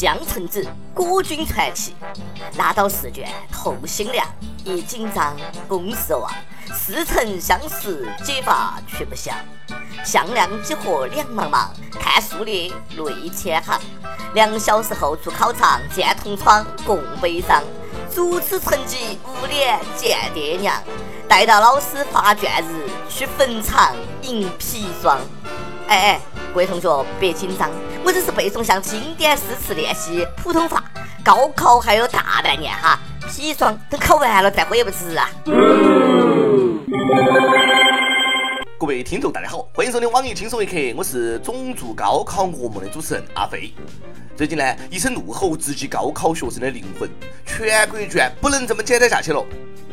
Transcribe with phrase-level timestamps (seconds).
[0.00, 1.94] 江城子，果军传奇。
[2.56, 4.26] 拿到试卷透心凉，
[4.64, 5.36] 一紧张
[5.68, 6.32] 公事忘，
[6.72, 9.36] 似曾相识解法却不详。
[10.02, 11.66] 向量几何两茫茫，
[12.00, 13.78] 看数列泪千行。
[14.32, 17.62] 两小时后出考场，见同窗共悲伤。
[18.16, 20.82] 如此成绩无脸见爹娘，
[21.28, 25.20] 待到老师发卷日，去坟场迎砒霜。
[25.90, 26.20] 哎哎，
[26.52, 27.68] 各位同学别紧张，
[28.04, 30.84] 我只是背诵下经典诗词练习普通话。
[31.24, 32.96] 高考还有大半年哈，
[33.28, 35.28] 砒霜等考完了再喝也不迟啊。
[38.80, 43.74] 各位听众，大家好，欢迎收听网易轻松一刻，我是种族高考噩梦的主持人阿飞。
[44.34, 47.06] 最近呢，一声怒吼直击高考学生的灵魂，
[47.44, 49.44] 全国卷不能这么简单下去了。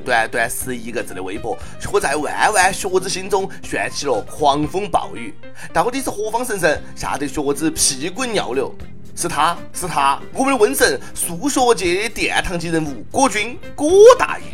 [0.06, 5.34] 短短十一个字的微博，却在万万学子心中掀起了狂风暴雨。
[5.74, 8.74] 到底是何方神圣，吓得学子屁滚尿流？
[9.18, 14.46] 是他是他，我们的瘟神，数学界的殿堂级人物郭军郭大爷。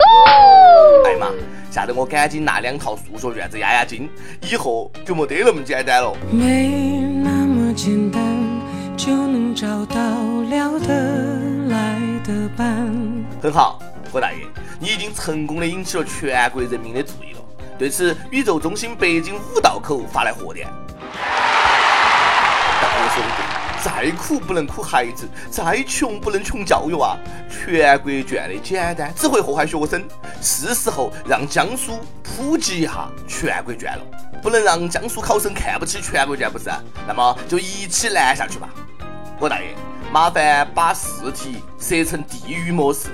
[1.05, 1.27] 哎妈！
[1.69, 6.15] 吓得我赶紧拿两套数学卷子压压惊，以后就没得那么简单了。
[6.31, 6.69] 没
[7.21, 8.23] 那么简单
[8.95, 9.95] 就能找到
[10.49, 10.95] 聊得
[11.67, 12.89] 来的伴。
[13.41, 13.81] 很好，
[14.13, 14.37] 郭大爷，
[14.79, 17.39] 你已经成功的引起了全国人民的注意了。
[17.77, 20.65] 对此，宇宙中心北京五道口发来贺电。
[22.81, 23.42] 大爷说的对。
[23.83, 27.17] 再苦不能苦孩子，再穷不能穷教育啊！
[27.49, 30.01] 全国卷的简单只会祸害学生，
[30.41, 34.01] 是时候让江苏普及一下全国卷了。
[34.41, 36.69] 不能让江苏考生看不起全国卷，不是？
[37.05, 38.69] 那么就一起难下去吧。
[39.37, 39.75] 郭大爷，
[40.13, 43.09] 麻烦把试题设成地狱模式，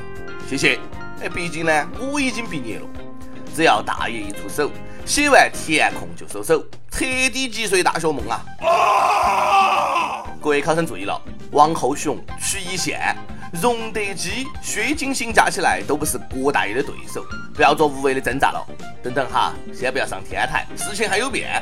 [0.47, 0.79] 谢谢。
[1.19, 2.85] 哎，毕竟呢，我已经毕业了，
[3.55, 4.69] 只要大爷一出手，
[5.03, 8.45] 写完填空就收手，彻底击碎大学梦啊！
[10.41, 13.13] 各位考生注意了，王后雄、曲一线、
[13.61, 18.65] 荣德基、薛景行加起来都不是郭大爷的对手，不要做无谓的挣扎了。
[19.03, 21.61] 等等哈，先不要上天台，事情还有变。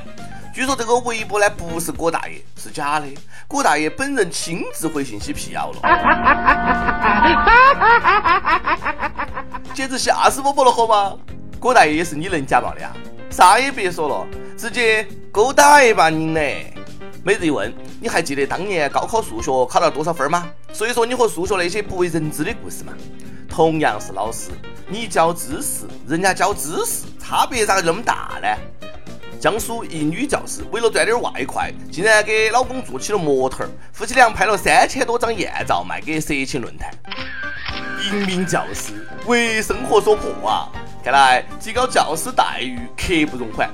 [0.53, 3.07] 据说这个微博呢不是郭大爷，是假的，
[3.47, 5.81] 郭大爷本人亲自回信息辟谣了，
[9.73, 11.17] 简直吓死宝宝了好吗？
[11.59, 12.93] 郭大爷也是你能假冒的啊？
[13.31, 16.71] 啥也别说了，直接勾大爷吧您嘞！
[17.23, 20.47] 每日一问，你还记得当年高考数学考了多少分吗？
[20.71, 22.93] 说一说你和数学那些不为人知的故事嘛。
[23.49, 24.51] 同样是老师，
[24.87, 28.47] 你教知识，人家教知识，差别咋个那么大呢？
[29.39, 36.91] 江苏一女教师为了赚点外快，竟然给老公做起了模特儿，夫妻俩拍了三千多张艳照卖给色情论坛。
[38.03, 38.93] 一名教师
[39.25, 40.69] 为生活所迫啊，
[41.03, 43.69] 看来提高教师待遇刻不容缓。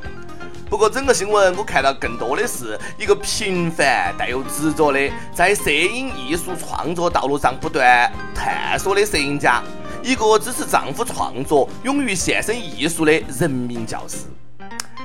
[0.74, 5.00] 不过，整个新闻我看到更多的是一个平凡但又执着的，
[5.32, 9.62] 在摄影艺术创作道路上不断探索的摄影家，
[10.02, 14.26] 一个支持丈夫创作、勇于献身艺术的人民教师。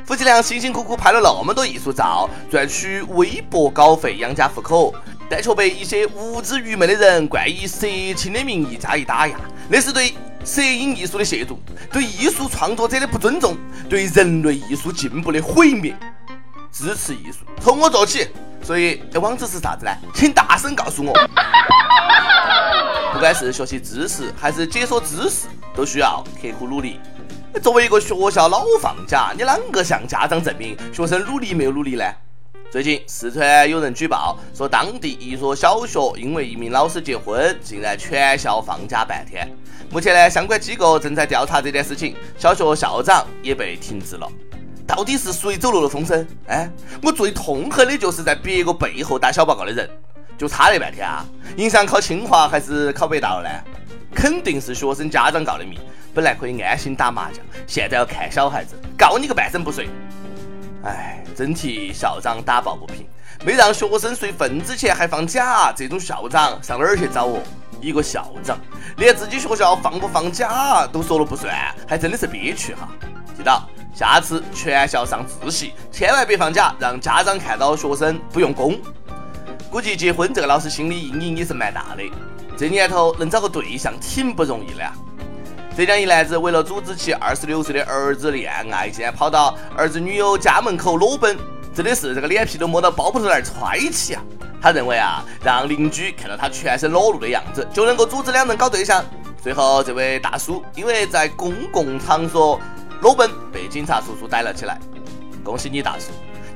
[0.07, 4.95] 夫妻俩辛辛苦苦拍了那么多艺术照，赚取微薄稿费养家糊口，
[5.29, 7.87] 但却被一些无知愚昧的人冠以色
[8.17, 9.37] 情的名义加以打压，
[9.69, 10.15] 那是对。
[10.49, 11.59] 摄影艺术的亵渎，
[11.93, 13.55] 对艺术创作者的不尊重，
[13.87, 15.95] 对人类艺术进步的毁灭。
[16.73, 18.27] 支持艺术，从我做起。
[18.63, 19.93] 所以，这网址是啥子呢？
[20.15, 21.13] 请大声告诉我。
[23.13, 26.99] 不管是学习知识还是解锁知识，都需要刻苦努力。
[27.63, 32.05] 作为一个学校老放假，你啷个向家长证明学生努力没有努力呢？
[32.71, 39.51] 最近，四川有人举报说，当地一所小学因为一名老师结婚，竟然全校放假半天。
[39.91, 44.31] 目前呢，相关机构正在调查这件事情，小学校长也被停职了。
[44.87, 46.27] 到底是谁走漏了风声？
[46.47, 46.71] 哎，
[47.03, 49.89] 我最痛恨的就是在别个背后打小报告的人。
[50.37, 51.25] 就差那半天啊，
[51.57, 53.49] 影响考清华还是考北大了呢？
[54.15, 55.81] 肯定是学生家长告的密。
[56.15, 59.89] 本来可以安心打麻将，现在要看小孩子，告你个半身不遂。
[60.89, 63.07] 哎，真替校长打抱不平，
[63.45, 67.43] 没让学生睡份子钱还放假，这种校长上哪儿去找哦？
[67.81, 68.59] 一个校长
[68.97, 71.55] 连自己学校放不放假都说了不算，
[71.87, 72.89] 还真的是憋屈哈！
[73.37, 78.81] 记到，下次全校上自习，千万别放假，让家长看到学生不用功。
[79.71, 82.03] 估计结婚这个老师心理阴影也是蛮大的，
[82.57, 84.85] 这年头能找个对象挺不容易的。
[85.79, 91.39] 浙江一男子为了阻止其二十六岁的儿子恋爱，竟然跑到儿子女友家门口裸奔，
[91.73, 94.23] 真的是这个脸皮都摸到包铺头那儿揣起啊！
[94.61, 99.05] 他认为啊，让邻居看到他全身裸露的样子，就能够阻止两人搞对象。
[99.41, 102.61] 最后，这位大叔因为在公共场所
[103.01, 104.81] 裸奔，被警察叔叔逮了起来。
[105.45, 106.07] 恭喜你，大叔，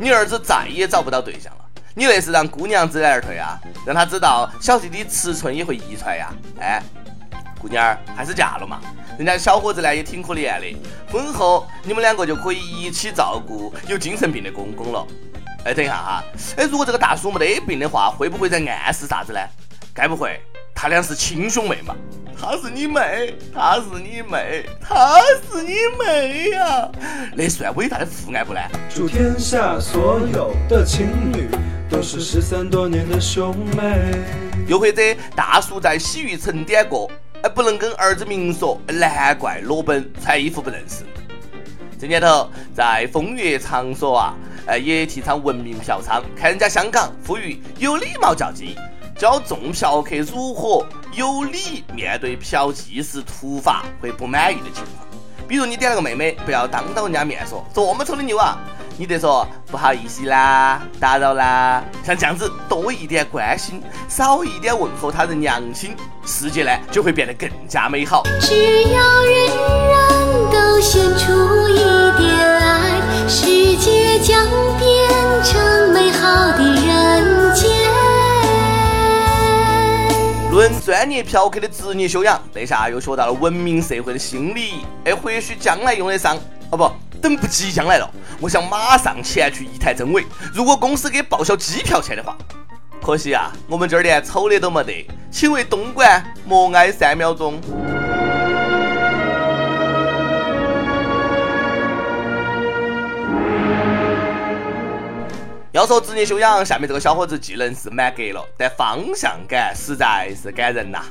[0.01, 1.61] 你儿子再也找不到对象了。
[1.95, 6.29] 你那是让姑娘知难而退啊，让他知道小弟弟尺寸也会遗传呀。
[6.59, 6.83] 哎，
[7.63, 8.81] 姑娘儿还是嫁了嘛，
[9.17, 10.77] 人家小伙子呢也挺可怜的，
[11.13, 15.07] 婚后你们两个就可以一起照顾有精神病的公公了。
[15.65, 16.25] 哎，等一下哈，
[16.57, 19.39] 哎，如果这个大叔没得病的话，会不会在暗示啥子呢？
[19.95, 20.41] 该不会
[20.75, 21.95] 他俩是亲兄妹嘛？
[22.37, 26.91] 他是你妹，他是你妹，他是你妹呀！
[27.37, 28.61] 那算伟大的父爱不呢？
[28.93, 31.49] 祝天下所有的情侣
[31.89, 34.19] 都是失散多年的兄妹。
[34.67, 35.03] 又或者
[35.37, 37.11] 大叔在洗浴城点过，
[37.43, 41.05] 哎，不能跟儿子明说，难怪裸奔穿衣服不认识。
[41.99, 44.35] 这年头在风月场所啊，
[44.67, 46.23] 哎，也提倡文明嫖娼。
[46.37, 48.77] 看人家香港呼吁有礼貌叫妓。
[49.19, 50.85] 教众嫖客如何
[51.15, 55.07] 有理面对嫖妓时突发或不满意的情况。
[55.47, 58.59] 比如你点了个妹妹，不要当着人家面说这么丑的妞啊，
[58.99, 61.83] 你得说不好意思啦，打扰啦。
[62.05, 68.23] 像这样子多一点关心，少一点问候他人良心，世界呢就会变得更加美好。
[68.41, 69.47] 只要人
[69.89, 71.79] 人都献出一
[72.19, 74.47] 点爱，世界将
[74.79, 75.11] 变
[75.43, 77.71] 成美好的人间。
[80.53, 84.85] 论专业嫖客的职业修养，这下又学到了文明社会的心理。
[85.05, 86.37] 哎，或许将来用得上。
[86.71, 86.91] 哦不，
[87.23, 88.11] 等不及将来了，
[88.41, 90.27] 我想马上前去一台真伪。
[90.53, 92.37] 如果公司给报销机票钱的话，
[93.01, 95.07] 可惜啊，我们这儿连丑的都没得。
[95.31, 97.61] 请为东莞默哀三秒钟。
[105.71, 111.05] 要说职业修养，下面这个小伙子技能是满格了，但方向感实在是感人呐。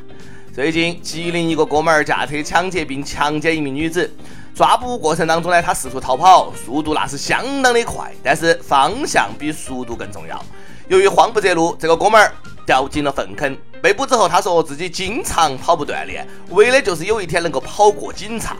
[0.54, 4.14] 最近，吉林一个哥们儿驾车抢劫并强奸一名女子，
[4.54, 10.44] 抓捕过程当中呢，他试图逃跑，速度那是相当的快，但是方向比速度更重要。
[10.88, 12.34] 由于慌不择路，这个哥们儿
[12.66, 13.58] 掉进了粪坑。
[13.82, 18.56] 被捕之后，他说自己经常跑步锻炼，为的就是有一天能够跑过警察。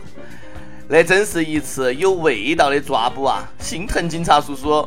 [0.88, 3.48] 那真是一次有味道的抓捕啊！
[3.60, 4.86] 心疼警察叔叔。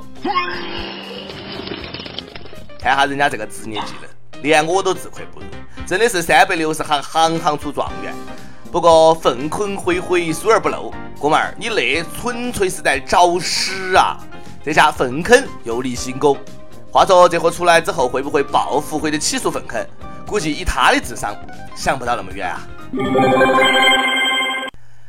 [2.80, 5.46] 看下人家这个职业技能，连我都自愧不如，
[5.88, 8.14] 真的是三百六十行，行行出状元。
[8.76, 14.18] 不过粪坑恢恢，疏而不漏，哥们儿，你那纯粹是在找屎啊！
[14.62, 16.38] 这下粪坑又立新功。
[16.92, 19.82] 话说这货出来之后会不会报复或者起诉粪坑？
[20.28, 21.34] 估计以他的智商，
[21.74, 22.68] 想不到那么远啊。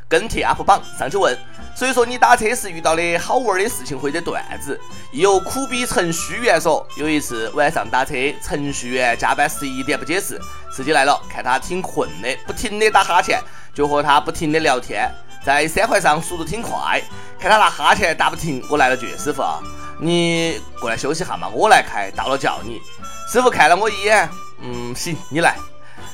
[0.08, 1.36] 跟帖 UP 榜上去问。
[1.74, 4.80] 所以说你打车时遇到的好玩的事情或者段子，
[5.12, 10.40] 有苦逼程序员说，有一次晚上打车，程序员加班十一点不解释，
[10.72, 13.42] 司机来了，看他挺困的，不停的打哈欠，
[13.74, 15.06] 就和他不停的聊天，
[15.44, 17.02] 在三环上速度挺快，
[17.38, 19.42] 看他那哈欠打不停，我来了句师傅，
[20.00, 22.80] 你过来休息下嘛，我来开，到了叫你。
[23.30, 24.26] 师傅看了我一眼，
[24.62, 25.56] 嗯，行，你来。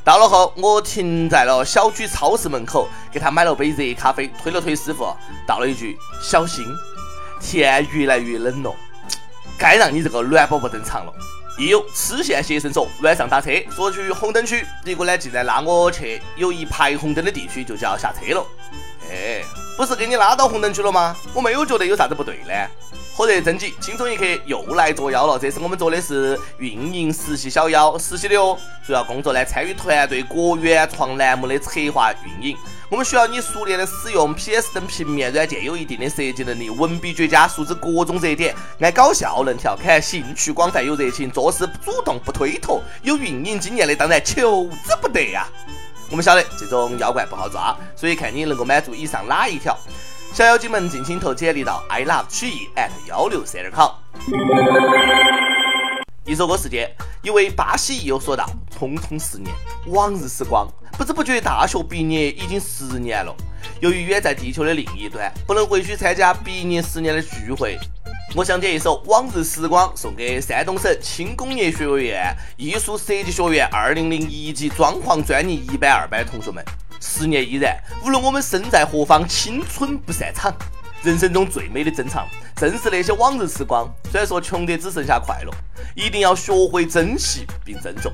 [0.05, 5.17] 到了后，我停在了小区超市门口，给他买了杯热咖啡，推了推师傅，
[5.47, 6.67] 道了一句小心，
[7.41, 8.75] 天越来越冷了，
[9.57, 11.13] 该让你这个暖宝宝登场了。
[11.57, 18.45] 一有痴线先生说，晚上打车，说去红灯区，结果呢竟然拉我去有一排红灯的地区，就叫下车了。
[19.09, 19.45] 哎，
[19.77, 21.15] 不是给你拉到红灯区了吗？
[21.33, 22.53] 我没有觉得有啥子不对呢。
[23.14, 25.38] 火热征集，轻松一刻又来作妖了。
[25.38, 28.56] 这次我们做的是运营实习小妖，实习的哦。
[28.87, 32.56] 主要工作呢，参与团队国原创栏目的策划运营。
[32.89, 45.46] 我们需要你熟练的使用 PS 等平面软件，有一定的设计能力，文笔绝佳，熟知各种热点，爱搞笑，能调侃，兴趣广泛又热情，做事不主动不推脱，有运营经验的当然求之不得呀。
[46.08, 49.79] 我们晓得这种妖怪不好抓，所以看你能够满足以上哪一条。
[50.34, 53.91] 小妖精们，尽情投简历到 i love 曲艺 at 幺六三点 com。
[56.24, 59.55] 一首歌时间，一位巴西益友说道：“匆匆十年，
[59.89, 63.36] 往日时光，不知不觉大学毕业已经十年了。
[63.81, 67.79] 由于远在地球的另一端，不能回去参加毕业十年的聚会，
[68.34, 76.65] 我想点一首《往日时光》送给山东省轻工业学院艺术设计学院二零零一级装潢专业一班、二班同学们。”
[77.05, 80.55] 十年依然，无论我们身在何方，青春不散场。
[81.03, 83.93] 人生中最美的珍藏，正是那些往日时光。
[84.13, 85.53] 虽然说穷得只剩下快乐，
[85.97, 88.13] 一定要学会珍惜并珍重。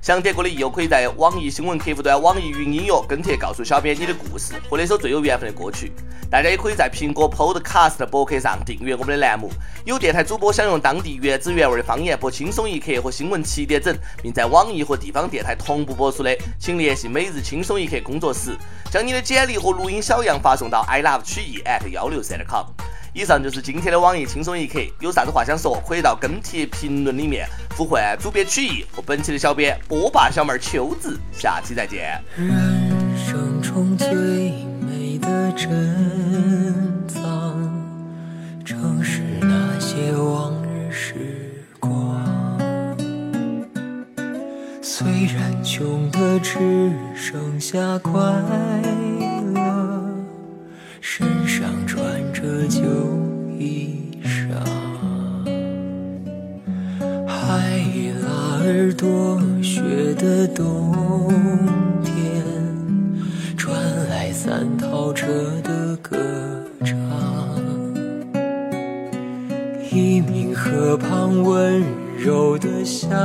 [0.00, 5.92] 想点歌的益友可以在网易新闻客户端、网易云音乐跟帖告诉小编你的故事或那首最有缘分的歌曲。
[6.30, 9.50] 大家也可以在苹果 Podcast 博客上订阅我们的栏目。
[9.84, 18.56] 有电台主播想用当地原汁原味的方言播《轻松一刻》和新闻七点整，并在网易和地方电台同步播出的，请联系每日轻松一刻工作室，
[18.90, 22.66] 将你的简历和录音小样发送到 i love 曲艺 at 幺六三点 com。
[23.18, 32.22] 以上就是今天的网易轻松一刻，有啥子话想说，可以到跟帖评论里面呼唤主编曲艺和本期的小编波霸小妹秋子，下期再见。
[32.36, 32.48] 人
[33.18, 34.06] 生中最
[71.48, 71.82] 温
[72.18, 73.16] 柔的夏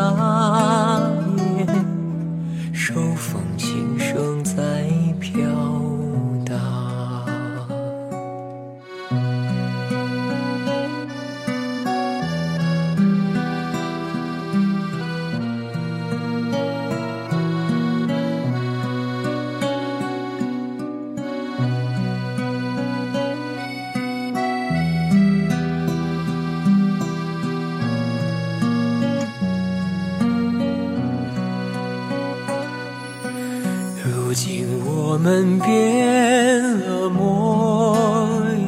[35.24, 37.96] 们变了模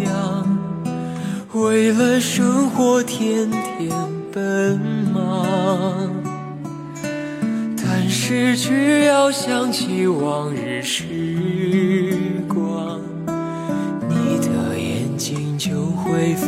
[0.06, 0.58] 样，
[1.54, 3.92] 为了生活天天
[4.32, 4.80] 奔
[5.14, 6.10] 忙。
[7.76, 11.04] 但是只要想起往日时
[12.48, 13.02] 光，
[14.08, 16.48] 你的眼睛就会发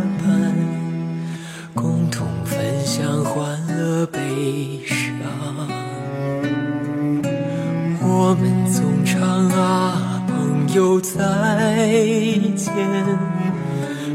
[4.41, 4.97] 悲伤。
[8.01, 11.13] 我们总唱啊，朋友再
[12.55, 12.73] 见，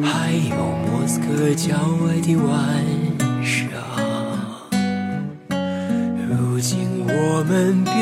[0.02, 2.50] 还有莫斯科郊外的晚
[3.45, 3.71] 上。
[6.28, 7.95] 如今我们变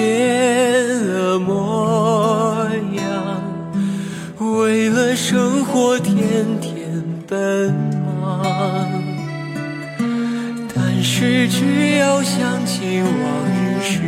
[11.06, 13.12] 是只要想起往
[13.52, 14.00] 日时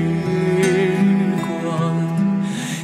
[1.43, 1.95] 光，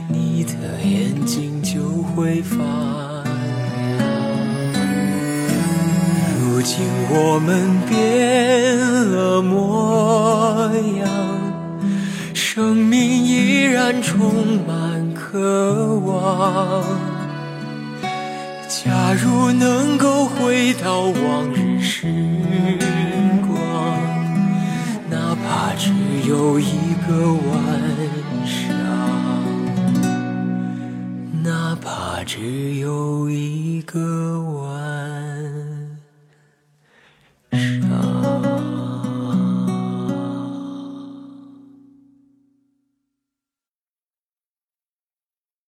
[0.07, 0.53] 你的
[0.85, 3.35] 眼睛就会发亮。
[6.39, 8.77] 如今我们变
[9.11, 11.09] 了模样。
[12.35, 16.85] 生命依然充满渴望。
[18.69, 22.07] 假如能够回到往日时
[26.33, 27.53] 有一个晚
[28.47, 28.75] 上，
[31.43, 34.42] 哪怕只有一个晚上。